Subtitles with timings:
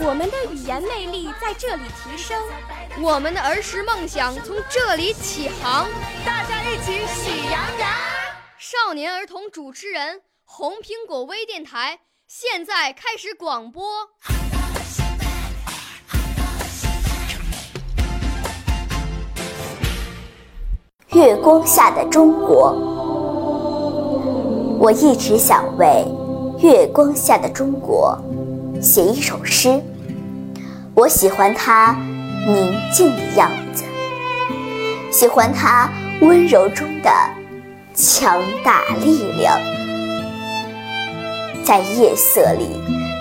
[0.00, 2.40] 我们的语言魅力在这里提升，
[3.00, 5.88] 我们的儿时梦想从这里起航。
[6.24, 7.90] 大家一起喜羊羊。
[8.58, 11.98] 少年儿童主持人，红苹果微电台。
[12.28, 13.84] 现在开始广播。
[21.08, 22.72] 月光下的中国，
[24.78, 26.06] 我一直想为
[26.60, 28.16] 月光下的中国
[28.80, 29.82] 写一首诗。
[30.98, 31.96] 我喜欢它
[32.44, 33.84] 宁静的样子，
[35.12, 35.88] 喜欢它
[36.20, 37.10] 温柔中的
[37.94, 39.56] 强大力量。
[41.62, 42.66] 在夜色里，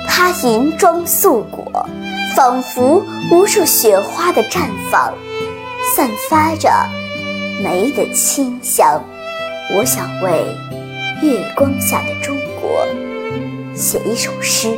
[0.08, 1.88] 它银装素裹，
[2.36, 5.14] 仿佛无数雪花的绽放，
[5.96, 6.72] 散发着
[7.64, 9.00] 梅的清香。
[9.76, 10.48] 我想为
[11.22, 12.88] 月光下的中国
[13.76, 14.76] 写一首诗。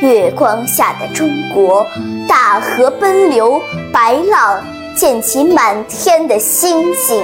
[0.00, 1.86] 月光下的中国，
[2.26, 3.60] 大河奔流，
[3.92, 4.64] 白浪
[4.96, 7.22] 溅起满天的星星。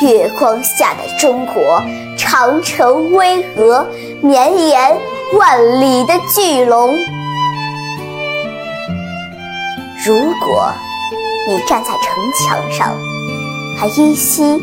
[0.00, 1.82] 月光下的中国。
[2.14, 3.84] 长城巍峨，
[4.22, 4.96] 绵延
[5.36, 6.94] 万里的巨龙。
[10.06, 10.72] 如果
[11.48, 12.96] 你站在城墙上，
[13.76, 14.62] 还依稀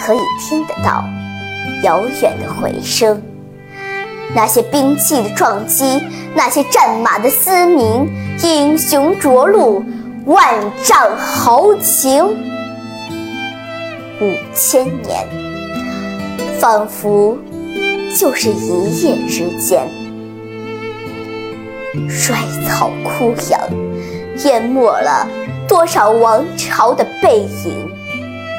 [0.00, 1.04] 可以听得到
[1.84, 3.22] 遥远的回声。
[4.34, 6.02] 那些兵器的撞击，
[6.34, 8.08] 那些战马的嘶鸣，
[8.42, 9.84] 英雄着陆，
[10.26, 10.44] 万
[10.82, 12.24] 丈豪情。
[14.20, 15.26] 五千年。
[16.60, 17.36] 仿佛
[18.16, 19.86] 就是一夜之间，
[22.08, 23.60] 衰草枯杨，
[24.44, 25.28] 淹没了
[25.68, 27.90] 多少王朝的背影。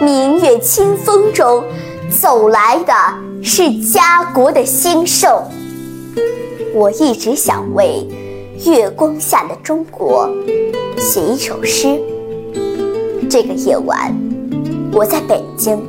[0.02, 1.64] 明月清风中，
[2.12, 2.94] 走来的
[3.42, 5.42] 是家国的兴盛。
[6.74, 8.06] 我一直想为
[8.66, 10.30] 月光下的中国
[10.98, 12.00] 写一首诗。
[13.30, 14.14] 这个夜晚，
[14.92, 15.82] 我在北京。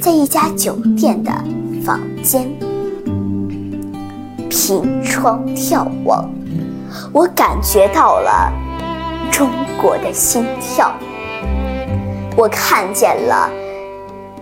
[0.00, 1.30] 在一家酒店的
[1.84, 2.50] 房间，
[4.48, 6.26] 凭窗眺望，
[7.12, 8.50] 我感觉到了
[9.30, 10.90] 中国的心跳。
[12.34, 13.50] 我看见了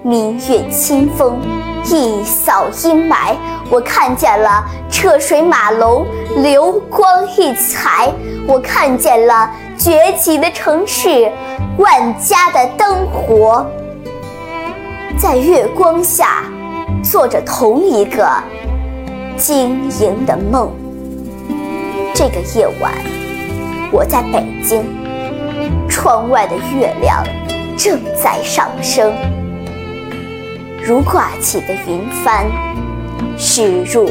[0.04, 1.41] 明月清风
[1.86, 3.34] 一扫阴霾，
[3.69, 4.65] 我看见了
[5.00, 6.04] 车水马龙
[6.42, 8.12] 流光溢彩，
[8.48, 9.48] 我看见了
[9.78, 11.31] 崛起的城市
[11.76, 13.64] 万家的灯火。
[15.16, 16.42] 在月光下，
[17.00, 18.28] 做着同一个
[19.36, 20.69] 晶莹的梦。
[22.12, 22.92] 这个夜晚，
[23.92, 24.84] 我在北京，
[25.88, 27.25] 窗外的月亮
[27.76, 29.15] 正在上升，
[30.84, 32.44] 如挂起的云帆，
[33.38, 34.10] 驶入